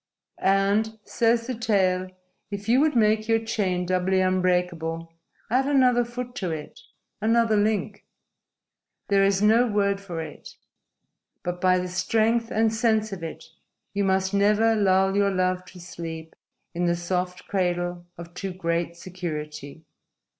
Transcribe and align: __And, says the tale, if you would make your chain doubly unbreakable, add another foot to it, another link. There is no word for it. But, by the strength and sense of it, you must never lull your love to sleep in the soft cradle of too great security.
__And, 0.43 0.97
says 1.03 1.45
the 1.45 1.53
tale, 1.53 2.09
if 2.49 2.67
you 2.67 2.79
would 2.79 2.95
make 2.95 3.27
your 3.27 3.37
chain 3.37 3.85
doubly 3.85 4.19
unbreakable, 4.19 5.13
add 5.51 5.67
another 5.67 6.03
foot 6.03 6.33
to 6.37 6.49
it, 6.49 6.79
another 7.21 7.55
link. 7.55 8.03
There 9.09 9.23
is 9.23 9.43
no 9.43 9.67
word 9.67 10.01
for 10.01 10.19
it. 10.19 10.55
But, 11.43 11.61
by 11.61 11.77
the 11.77 11.87
strength 11.87 12.49
and 12.49 12.73
sense 12.73 13.11
of 13.11 13.21
it, 13.21 13.45
you 13.93 14.03
must 14.03 14.33
never 14.33 14.73
lull 14.75 15.15
your 15.15 15.29
love 15.29 15.65
to 15.65 15.79
sleep 15.79 16.35
in 16.73 16.85
the 16.85 16.95
soft 16.95 17.47
cradle 17.47 18.07
of 18.17 18.33
too 18.33 18.53
great 18.53 18.97
security. 18.97 19.83